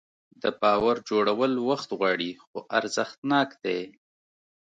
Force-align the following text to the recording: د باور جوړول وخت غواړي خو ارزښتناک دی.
د 0.41 0.43
باور 0.61 0.95
جوړول 1.09 1.53
وخت 1.69 1.89
غواړي 1.99 2.31
خو 2.43 2.57
ارزښتناک 2.77 3.49
دی. 3.63 3.81